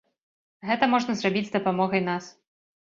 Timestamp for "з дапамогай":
1.51-2.07